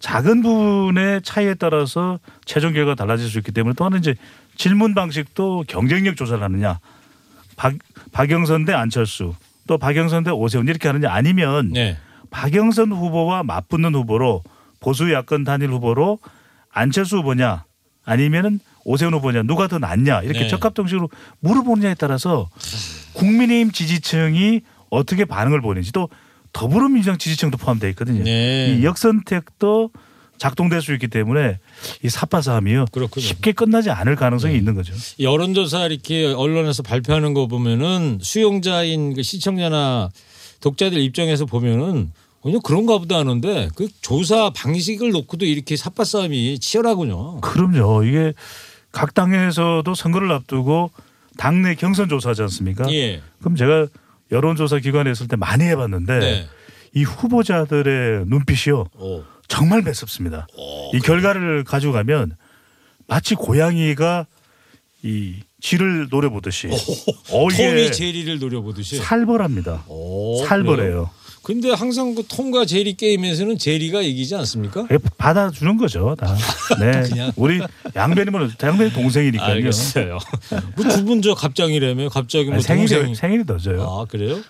[0.00, 4.14] 작은 부분의 차이에 따라서 최종 결과가 달라질 수 있기 때문에 또 하나 이제
[4.56, 6.78] 질문 방식도 경쟁력 조사를 하느냐
[7.56, 7.74] 박,
[8.12, 9.34] 박영선 대 안철수
[9.66, 11.96] 또 박영선 대 오세훈 이렇게 하느냐 아니면 네.
[12.30, 14.42] 박영선 후보와 맞붙는 후보로
[14.80, 16.18] 보수 야권 단일 후보로
[16.70, 17.64] 안철수 후보냐
[18.04, 20.48] 아니면은 오세훈 후보냐 누가 더 낫냐 이렇게 네.
[20.48, 21.10] 적합동식으로
[21.40, 22.48] 물어보느냐에 따라서
[23.14, 24.60] 국민의힘 지지층이
[24.90, 26.08] 어떻게 반응을 보이는지 또
[26.52, 28.22] 더불어민주당 지지층도 포함되어 있거든요.
[28.24, 28.78] 네.
[28.78, 29.90] 이 역선택도
[30.38, 31.58] 작동될 수 있기 때문에
[32.02, 32.08] 이
[32.92, 33.24] 그렇군요.
[33.24, 34.58] 쉽게 끝나지 않을 가능성이 네.
[34.58, 34.94] 있는 거죠.
[35.18, 40.10] 여론조사 이렇게 언론에서 발표하는 거 보면은 수용자인 그 시청자나
[40.60, 42.12] 독자들 입장에서 보면은
[42.46, 47.40] 그냥 그런가 보다 하는데 그 조사 방식을 놓고도 이렇게 삿바싸움이 치열하군요.
[47.40, 48.04] 그럼요.
[48.04, 48.34] 이게
[48.92, 50.92] 각 당에서도 선거를 앞두고
[51.38, 52.88] 당내 경선 조사하지 않습니까?
[52.92, 53.20] 예.
[53.40, 53.88] 그럼 제가
[54.30, 56.48] 여론조사 기관에 있을 때 많이 해봤는데 네.
[56.94, 59.24] 이 후보자들의 눈빛이요 오.
[59.48, 60.46] 정말 매섭습니다.
[60.94, 62.36] 이 결과를 가지고 가면
[63.08, 64.24] 마치 고양이가
[65.02, 66.68] 이 쥐를 노려보듯이
[67.32, 68.98] 어, 이게 톰이 제리를 노려보듯이.
[68.98, 69.82] 살벌합니다.
[69.88, 71.10] 오, 살벌해요.
[71.46, 74.84] 근데 항상 그 톰과 제리 게임에서는 제리가 이기지 않습니까?
[75.16, 76.36] 받아주는 거죠, 다.
[76.80, 77.02] 네.
[77.08, 77.30] 그냥.
[77.36, 77.60] 우리
[77.94, 79.52] 양배님은 양배님 동생이니까요.
[79.52, 80.18] 알겠어요.
[80.76, 83.14] 뭐두분 저 갑장이라며 갑자기 뭐 아니, 생일이 동생.
[83.14, 83.80] 생일이 더져요.
[83.84, 84.40] 아 그래요?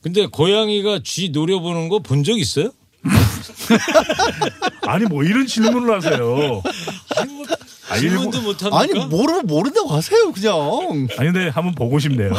[0.00, 2.70] 근데 고양이가 쥐 노려보는 거 본 적 있어요?
[4.88, 6.62] 아니 뭐 이런 질문을 하세요.
[7.18, 7.44] 아니 뭐
[7.90, 8.78] 아니, 질문도 못 합니까?
[8.80, 11.06] 아니 모르 모른다고 하세요 그냥.
[11.18, 12.32] 아니 근데 한번 보고 싶네요.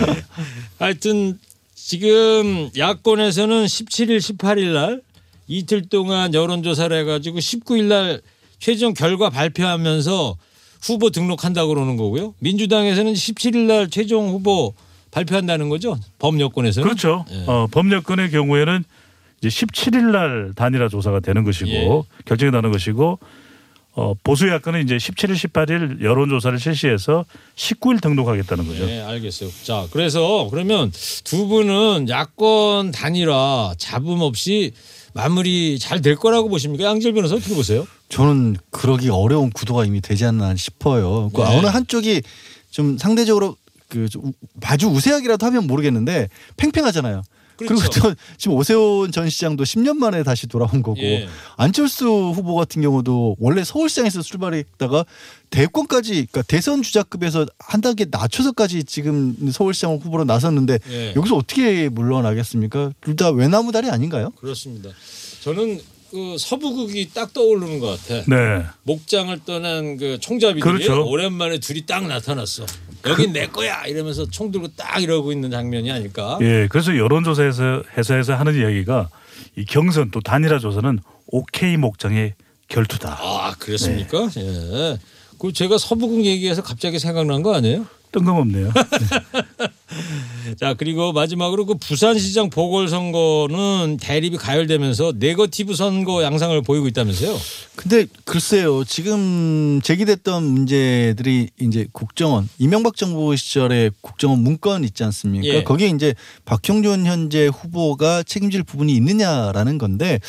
[0.80, 1.38] 하여튼
[1.92, 5.02] 지금 야권에서는 17일, 18일 날
[5.46, 8.22] 이틀 동안 여론조사를 해가지고 19일 날
[8.58, 10.38] 최종 결과 발표하면서
[10.80, 12.32] 후보 등록한다고 그러는 거고요.
[12.38, 14.72] 민주당에서는 17일 날 최종 후보
[15.10, 15.98] 발표한다는 거죠.
[16.18, 16.88] 범여권에서는.
[16.88, 17.26] 그렇죠.
[17.30, 17.44] 예.
[17.46, 18.84] 어, 법여권의 경우에는
[19.42, 22.02] 이제 17일 날 단일화 조사가 되는 것이고 예.
[22.24, 23.18] 결정이 나는 것이고
[23.94, 27.26] 어, 보수 야권은 이제 17일, 18일 여론조사를 실시해서
[27.56, 28.86] 19일 등록하겠다는 거죠.
[28.86, 29.50] 네, 알겠어요.
[29.64, 30.90] 자, 그래서 그러면
[31.24, 34.72] 두 분은 야권 단일화 잡음 없이
[35.14, 36.84] 마무리 잘 될 거라고 보십니까?
[36.84, 37.86] 양질 변호사 어떻게 보세요?
[38.08, 41.30] 저는 그러기 어려운 구도가 이미 되지 않나 싶어요.
[41.34, 41.46] 그 네.
[41.58, 42.22] 어느 한쪽이
[42.70, 43.56] 좀 상대적으로
[43.88, 47.22] 그좀 아주 우세하기라도 하면 모르겠는데 팽팽하잖아요.
[47.56, 48.00] 그리고 그렇죠.
[48.00, 51.28] 또 지금 오세훈 전 시장도 10년 만에 다시 돌아온 거고 예.
[51.56, 55.04] 안철수 후보 같은 경우도 원래 서울시장에서 출발했다가
[55.50, 61.12] 대권까지 그러니까 대선 주자급에서 한 단계 낮춰서까지 지금 서울시장 후보로 나섰는데 예.
[61.14, 62.92] 여기서 어떻게 물러나겠습니까?
[63.00, 64.30] 둘 다 외나무다리 아닌가요?
[64.40, 64.88] 그렇습니다.
[65.42, 65.80] 저는
[66.12, 68.22] 그 서부극이 딱 떠오르는 것 같아.
[68.28, 68.66] 네.
[68.82, 71.06] 목장을 떠난 그 총잡이들이 그렇죠.
[71.08, 72.66] 오랜만에 둘이 딱 나타났어.
[73.06, 76.38] 여긴 내 거야 이러면서 총 들고 딱 이러고 있는 장면이 아닐까?
[76.42, 79.08] 예, 그래서 여론조사에서 회사에서 하는 이야기가
[79.56, 80.98] 이 경선 또 단일화 조사는
[81.28, 82.34] 오케이 목장의
[82.68, 83.18] 결투다.
[83.18, 84.28] 아 그랬습니까?
[84.36, 84.98] 예.
[85.38, 87.86] 그 제가 서부극 얘기해서 갑자기 생각난 거 아니에요?
[88.12, 88.72] 뜬금없네요.
[90.58, 97.36] 자 그리고 마지막으로 그 부산시장 보궐선거는 대립이 가열되면서 네거티브 선거 양상을 보이고 있다면서요?
[97.76, 105.46] 근데 글쎄요 지금 제기됐던 문제들이 이제 국정원 이명박 정부 시절에 국정원 문건 있지 않습니까?
[105.46, 105.62] 예.
[105.62, 110.20] 거기에 이제 박형준 현재 후보가 책임질 부분이 있느냐라는 건데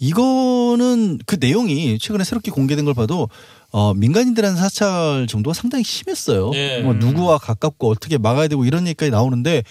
[0.00, 3.28] 이거는 그 내용이 최근에 새롭게 공개된 걸 봐도
[3.72, 6.50] 어, 민간인들한 사찰 정도가 상당히 심했어요.
[6.54, 6.80] 예.
[6.80, 9.62] 뭐 누구와 가깝고 어떻게 막아야 되고 이런 얘기까지 나오는데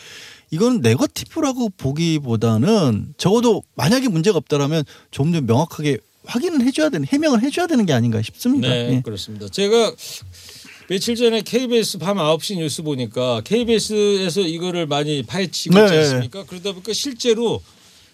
[0.51, 7.67] 이건 네거티브라고 보기보다는 적어도 만약에 문제가 없다라면 좀 더 명확하게 확인을 해줘야 되는 해명을 해줘야
[7.67, 8.69] 되는 게 아닌가 싶습니다.
[8.69, 9.01] 네, 예.
[9.01, 9.47] 그렇습니다.
[9.47, 9.93] 제가
[10.87, 15.99] 며칠 전에 KBS 밤 9시 뉴스 보니까 KBS에서 이거를 많이 파헤치고 있지 네.
[15.99, 16.45] 않습니까?
[16.45, 17.61] 그러다 보니까 실제로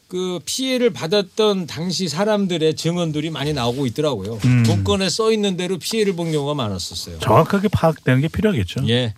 [0.08, 4.40] 그 피해를 받았던 당시 사람들의 증언들이 많이 나오고 있더라고요.
[4.46, 4.64] 음.
[4.68, 7.20] 문건에 써 있는 대로 피해를 본 경우가 많았었어요.
[7.20, 8.88] 정확하게 파악되는 게 필요하겠죠.
[8.88, 9.14] 예.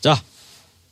[0.00, 0.20] 자,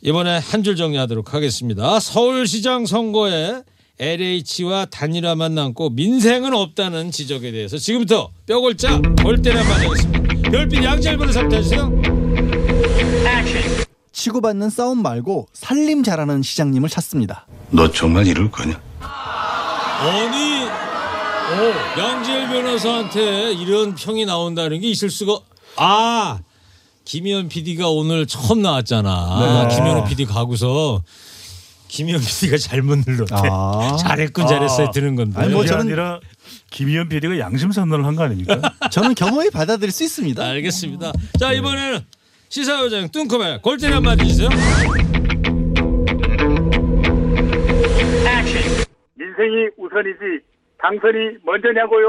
[0.02, 2.00] 이번에 한 줄 정리하도록 하겠습니다.
[2.00, 3.62] 서울시장 선거에
[3.98, 10.50] LH와 단일화만 남고 민생은 없다는 지적에 대해서 지금부터 뼈골자 골때려 맞아겠습니다.
[10.50, 11.90] 별빛 양잘 변호사 해주세요.
[14.12, 17.46] 치고받는 싸움 말고 살림 잘하는 시장님을 찾습니다.
[17.70, 18.80] 너 정말 이럴 거냐?
[19.98, 25.38] 아니, 어, 양재열 변호사한테 이런 평이 나온다는 게 있을 수가.
[25.76, 26.38] 아,
[27.04, 29.66] 김현 PD가 오늘 처음 나왔잖아.
[29.68, 29.74] 네.
[29.74, 31.02] 김현우 PD 가고서
[31.88, 33.34] 김현 PD가 잘못 눌렀대.
[33.50, 33.96] 아.
[34.00, 35.40] 잘했군 잘했어요 드는 건데.
[35.40, 36.20] 아니, 뭐 저는- 아니라
[36.70, 38.60] 김희연 PD가 양심 선언을 한 거 아닙니까?
[38.90, 40.44] 저는 경험이 받아들일 수 있습니다.
[40.44, 41.12] 알겠습니다.
[41.38, 42.04] 자 이번에는
[42.48, 44.48] 시사요정 뚱커벨 골때리 한마디 해주세요.
[49.36, 50.44] 민생이 우선이지
[50.82, 52.08] 당선이 먼저냐고요.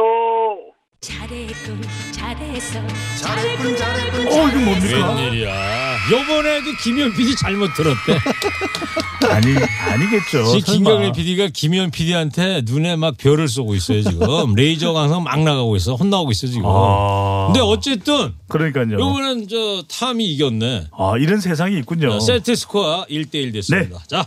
[1.00, 2.80] 잘했군 잘했어
[3.22, 4.28] 잘했군 잘했군.
[4.28, 5.16] 어, 이거 뭡니까?
[5.16, 5.98] 웬일이야.
[6.12, 8.18] 요번에도 김현 PD 잘못 들었대.
[9.30, 9.48] 아니,
[9.92, 10.46] 아니겠죠.
[10.46, 10.74] 지금 설마.
[10.74, 14.54] 김경래 PD가 김현 PD한테 눈에 막 별을 쏘고 있어요 지금.
[14.56, 15.96] 레이저 광선 막 나가고 있어.
[15.96, 16.64] 혼나고 있어 지금.
[16.66, 17.46] 아.
[17.48, 18.94] 근데 어쨌든 그러니까요.
[18.94, 20.88] 요번엔 저 탐이 이겼네.
[20.98, 22.12] 아, 이런 세상이 있군요.
[22.12, 24.00] 자, 세트 스코어 1대1 됐습니다.
[24.08, 24.26] 자,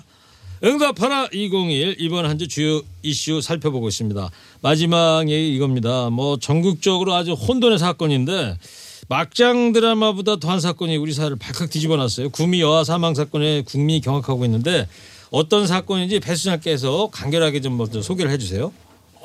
[0.63, 4.31] 응답하라 201 이번 한 주 주요 이슈 살펴보고 있습니다.
[4.63, 6.11] 마지막 얘기 이겁니다.
[6.11, 8.57] 뭐 전국적으로 아주 혼돈의 사건인데
[9.09, 12.31] 막장 드라마보다 더한 사건이 우리 사회를 발칵 뒤집어 놨어요.
[12.31, 14.87] 구미 여아 사망 사건에 국민이 경악하고 있는데
[15.31, 18.73] 어떤 사건인지 배수장께서 간결하게 좀 먼저 소개를 해주세요.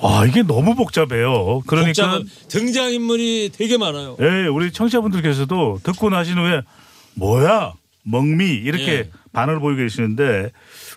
[0.01, 1.61] 와, 이게 너무 복잡해요.
[1.67, 4.17] 그러니까 복잡한 등장 인물이 되게 많아요.
[4.19, 6.61] 예, 우리 청취자분들께서도 듣고 나신 후에
[7.13, 9.09] 뭐야 멍미 이렇게 예.
[9.31, 10.51] 반응을 보이고 계시는데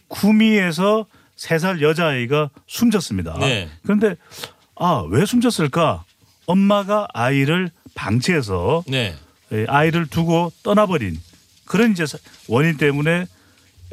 [0.09, 3.39] 구미에서 세 살 여자아이가 숨졌습니다.
[3.39, 3.69] 네.
[3.85, 4.17] 그런데
[4.75, 6.05] 아 왜 숨졌을까?
[6.47, 9.15] 엄마가 아이를 방치해서 네.
[9.53, 11.19] 예, 아이를 두고 떠나버린
[11.65, 12.19] 그런 이제 사-
[12.49, 13.27] 원인 때문에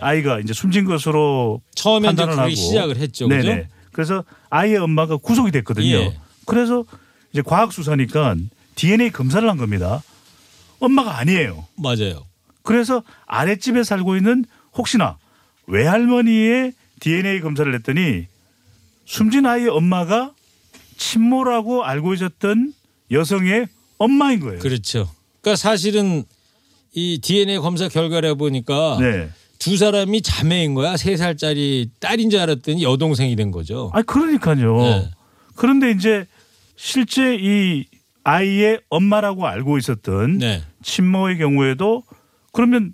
[0.02, 3.28] 아이가 이제 숨진 것으로 처음에 판단을 하고 시작을 했죠.
[3.28, 3.42] 그죠?
[3.48, 3.68] 네네.
[3.92, 5.86] 그래서 아이의 엄마가 구속이 됐거든요.
[5.86, 6.18] 예.
[6.46, 6.84] 그래서
[7.32, 8.36] 이제 과학 수사니까
[8.76, 10.02] DNA 검사를 한 겁니다.
[10.80, 11.66] 엄마가 아니에요.
[11.78, 12.26] 맞아요.
[12.64, 15.18] 그래서 아랫집에 살고 있는 혹시나
[15.68, 18.28] 외할머니의 DNA 검사를 했더니
[19.06, 20.34] 숨진 아이의 엄마가
[20.98, 22.74] 친모라고 알고 있었던
[23.12, 24.60] 여성의 엄마인 거예요.
[24.60, 25.10] 그렇죠.
[25.42, 26.24] 그러니까 사실은
[26.94, 29.30] 이 DNA 검사 결과를 해보니까 네.
[29.60, 30.98] 두 사람이 자매인 거야.
[30.98, 33.92] 세 살짜리 딸인 줄 알았더니 여동생이 된 거죠.
[33.94, 34.78] 아 그러니까요.
[34.82, 35.12] 네.
[35.56, 36.26] 그런데 이제
[36.76, 37.86] 실제 이
[38.24, 40.64] 아이의 엄마라고 알고 있었던 네.
[40.84, 42.04] 친모의 경우에도
[42.52, 42.94] 그러면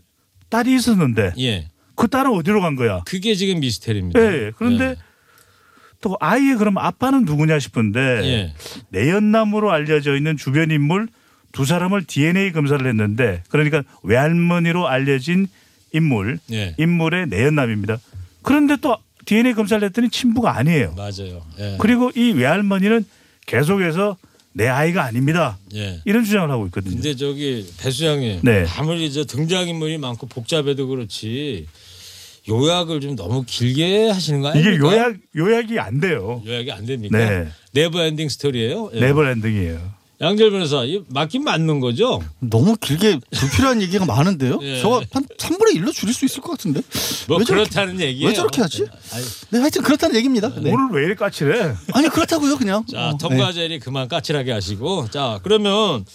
[0.49, 1.67] 딸이 있었는데 예.
[1.95, 3.01] 그 딸은 어디로 간 거야?
[3.05, 4.19] 그게 지금 미스테리입니다.
[4.19, 4.51] 예.
[4.55, 4.95] 그런데 예.
[6.01, 8.53] 또 아이의 그럼 아빠는 누구냐 싶은데 예.
[8.89, 11.07] 내연남으로 알려져 있는 주변 인물
[11.51, 15.47] 두 사람을 DNA 검사를 했는데 그러니까 외할머니로 알려진
[15.93, 16.75] 인물 예.
[16.77, 17.99] 인물의 내연남입니다.
[18.41, 20.95] 그런데 또 DNA 검사를 했더니 친부가 아니에요.
[20.95, 21.43] 맞아요.
[21.59, 21.77] 예.
[21.79, 23.05] 그리고 이 외할머니는
[23.45, 24.17] 계속해서
[24.53, 25.57] 내 아이가 아닙니다.
[25.75, 26.01] 예.
[26.05, 26.93] 이런 주장을 하고 있거든요.
[26.95, 28.65] 근데 저기 배 수장님 네.
[28.77, 31.67] 아무리 저 등장인물이 많고 복잡해도 그렇지
[32.49, 34.93] 요약을 좀 너무 길게 하시는 거 이게 아닙니까?
[34.93, 36.41] 요약 요약이 안 돼요.
[36.45, 37.17] 요약이 안 됩니까?
[37.17, 37.47] 네.
[37.73, 38.91] never ending story예요.
[38.93, 38.99] 예.
[38.99, 40.00] never ending이에요.
[40.21, 42.21] 양절 변호사 이 맞긴 맞는 거죠?
[42.39, 44.59] 너무 길게 불필요한 얘기가 많은데요.
[44.61, 44.79] 예.
[44.81, 46.81] 저거 한 3분의 1로 줄일 수 있을 것 같은데.
[47.27, 48.27] 뭐 왜 그렇다는 얘기예요.
[48.29, 48.85] 왜 저렇게 하지?
[49.13, 50.49] 아니, 네, 하여튼 그렇다는 얘기입니다.
[50.61, 50.71] 네.
[50.71, 51.73] 오늘 왜 이렇게 까칠해?
[51.93, 52.85] 아니 그렇다고요, 그냥.
[52.85, 53.53] 자, 어, 톰과 네.
[53.53, 56.05] 제리 그만 까칠하게 하시고 자 그러면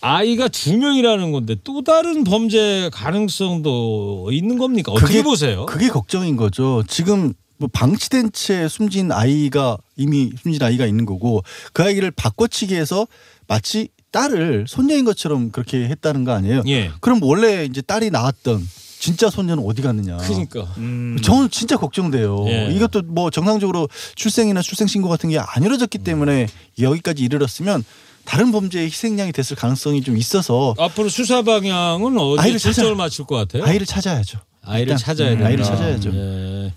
[0.00, 4.92] 아이가 두 명이라는 건데 또 다른 범죄 가능성도 있는 겁니까?
[4.92, 5.66] 어떻게 그게- 보세요?
[5.66, 6.82] 그게 걱정인 거죠.
[6.88, 11.42] 지금 뭐 방치된 채 숨진 아이가 이미 숨진 아이가 있는 거고
[11.74, 13.06] 그 아이를 바꿔치기 해서
[13.46, 16.62] 마치 딸을 손녀인 것처럼 그렇게 했다는 거 아니에요?
[16.66, 16.90] 예.
[17.00, 18.66] 그럼 원래 이제 딸이 낳았던
[18.98, 20.16] 진짜 손녀는 어디 갔느냐?
[20.16, 21.18] 그러니까 음.
[21.22, 22.46] 저는 진짜 걱정돼요.
[22.48, 22.72] 예.
[22.74, 26.48] 이것도 뭐 정상적으로 출생이나 출생 신고 같은 게 안 이루어졌기 때문에
[26.80, 27.84] 여기까지 이르렀으면
[28.24, 33.26] 다른 범죄의 희생양이 됐을 가능성이 좀 있어서 앞으로 수사 방향은 어디에 아이를 초점을 찾아- 맞출
[33.26, 33.64] 것 같아요?
[33.64, 34.38] 아이를 찾아야죠.
[34.62, 35.46] 아이를 일단, 찾아야 음, 된다.
[35.48, 36.10] 아이를 찾아야죠.
[36.14, 36.72] 예.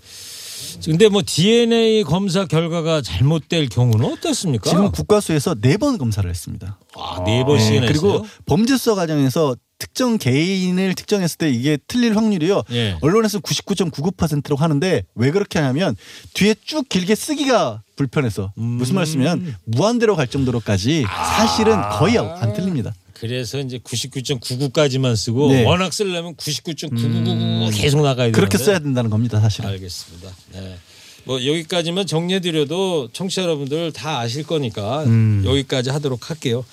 [0.92, 4.68] 근데 뭐 DNA 검사 결과가 잘못될 경우는 어떻습니까?
[4.70, 6.78] 지금 국가수에서 네 번 검사를 했습니다.
[6.96, 8.26] 아, 네 번씩이나 네, 그리고 했어요?
[8.46, 12.62] 범죄 수사 과정에서 특정 개인을 특정했을 때 이게 틀릴 확률이요.
[12.72, 12.96] 예.
[13.02, 15.94] 언론에서 99.99%라고 하는데 왜 그렇게 하냐면
[16.32, 18.62] 뒤에 쭉 길게 쓰기가 불편해서 음.
[18.62, 21.04] 무슨 말씀이면 무한대로 갈 정도로까지
[21.36, 22.94] 사실은 거의 안 틀립니다.
[23.12, 25.64] 그래서 이제 99.99까지만 쓰고 네.
[25.64, 29.68] 워낙 쓰려면 99.9999 계속 나가야 되는데 그렇게 써야 된다는 겁니다, 사실은.
[29.68, 30.30] 알겠습니다.
[30.54, 30.78] 네.
[31.24, 35.42] 뭐 여기까지만 정리해드려도 청취자 여러분들 다 아실 거니까 음.
[35.44, 36.64] 여기까지 하도록 할게요.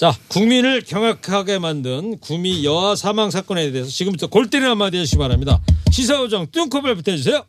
[0.00, 5.60] 자, 국민을 경악하게 만든 구미 여아 사망 사건에 대해서 지금부터 골때리 한마디 해주시기 바랍니다.
[5.90, 7.44] 시사요정 뚱커벨부터 해주세요.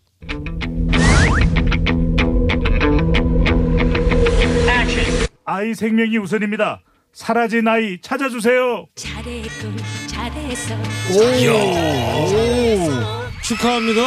[5.45, 6.81] 아이 생명이 우선입니다.
[7.13, 8.85] 사라진 아이 찾아주세요.
[8.95, 10.75] 잘했군 잘했어
[13.45, 14.01] 축하합니다.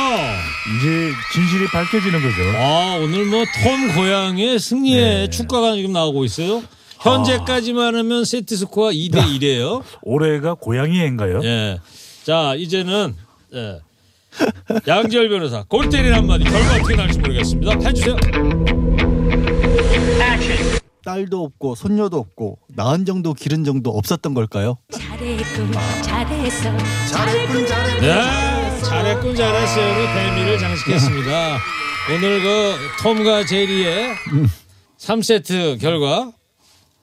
[0.76, 2.58] 이제 진실이 밝혀지는 거죠.
[2.58, 5.30] 아 오늘 뭐 톰 고양이의 승리의 네.
[5.30, 6.62] 축가가 지금 나오고 있어요.
[7.04, 9.82] 현재까지만 하면 세트 스코어 2대 1이에요.
[10.02, 11.40] 올해가 고양이 해인가요?
[11.44, 11.78] 예.
[12.24, 13.14] 자 이제는
[13.54, 13.80] 예.
[14.88, 17.72] 양지열 변호사 골 때리는 한마디 결과 어떻게 나올지 모르겠습니다.
[17.86, 18.16] 해주세요.
[21.04, 24.78] 딸도 없고 손녀도 없고 낳은 정도 기른 정도 없었던 걸까요?
[24.90, 26.62] 잘했군 잘했어
[27.12, 28.00] 잘했군 잘했군.
[28.00, 31.58] 네, 잘했군 잘했어요로 대미를 장식했습니다.
[32.16, 34.14] 오늘 그 톰과 제리의
[34.98, 36.32] 3세트 결과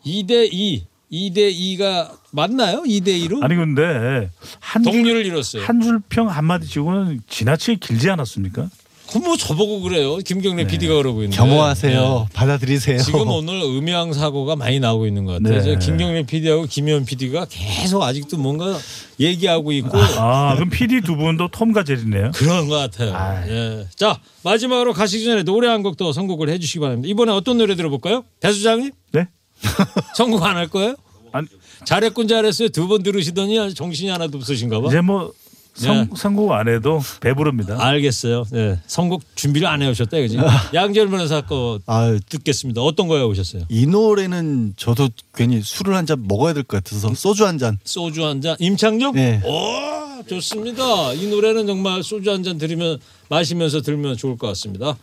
[0.06, 2.84] 2대 2, 2대 2가 맞나요?
[2.84, 5.64] 2대 2로 아니 근데 한 줄, 동률을 이뤘어요.
[5.64, 8.70] 한 줄평 한마디 치고는 지나치게 길지 않았습니까?
[9.12, 10.20] 그뭐 저보고 그래요.
[10.20, 11.36] 김경래 PD가 그러고 있는데.
[11.36, 12.30] 겸허하세요.
[12.34, 12.96] 받아들이세요.
[12.98, 13.04] 네.
[13.04, 15.62] 지금 오늘 음향 사고가 많이 나오고 있는 것 같아요.
[15.62, 15.64] 네.
[15.66, 18.74] 저 김경래 PD하고 김현 PD가 계속 아직도 뭔가
[19.20, 22.32] 얘기하고 있고 아 그럼 PD 두 분도 톰과 제리네요.
[22.36, 23.14] 그런 것 같아요.
[23.14, 23.50] 아이.
[23.50, 23.88] 예.
[23.98, 27.10] 자 마지막으로 가시기 전에 노래 한 곡 더 선곡을 해 주시기 바랍니다.
[27.12, 28.24] 이번에 어떤 노래 들어볼까요?
[28.40, 29.28] 배수장님 네?
[30.15, 30.95] 선곡 안 할 거예요?
[31.32, 31.47] 아니
[31.86, 32.69] 잘했군 잘했어요.
[32.69, 34.88] 두 번 들으시더니 아주 정신이 하나도 없으신가 봐.
[34.88, 35.32] 이제 뭐
[35.74, 36.09] 성, 네.
[36.18, 37.78] 선곡 안 해도 배부릅니다.
[37.82, 38.43] 알겠어요.
[38.51, 38.78] 네.
[38.88, 40.38] 선곡 준비를 안 해오셨다 이거지.
[40.74, 42.82] 양절 변호사 거 아, 듣겠습니다.
[42.82, 43.64] 어떤 거에 오셨어요?
[43.70, 47.80] 이 노래는 저도 괜히 술을 한 잔 먹어야 될 것 같아서 소주 한 잔.
[47.86, 48.57] 소주 한 잔.
[48.59, 49.14] 임창정?
[49.16, 49.41] 네.
[49.45, 51.14] 오 좋습니다.
[51.14, 52.99] 이 노래는 정말 소주 한 잔 들으면
[53.30, 54.97] 마시면서 들으면 좋을 것 같습니다.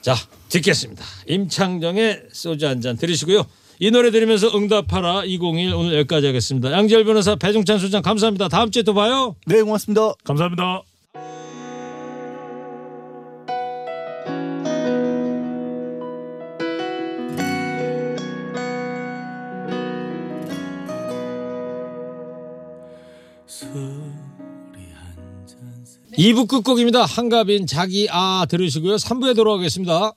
[0.00, 0.16] 자
[0.48, 1.04] 듣겠습니다.
[1.28, 3.44] 임창정의 소주 한 잔 들으시고요.
[3.80, 6.70] 이 노래 들으면서 응답하라 201 오늘 여기까지 하겠습니다.
[6.72, 8.48] 양지열 변호사 배종찬 소장 감사합니다.
[8.48, 9.36] 다음 주에 또 봐요.
[9.46, 10.12] 네, 고맙습니다.
[10.24, 10.82] 감사합니다.
[26.16, 27.04] 이부 끝곡입니다.
[27.04, 28.96] 한가빈 자기 아 들으시고요.
[28.96, 30.12] 3부에 돌아오겠습니다.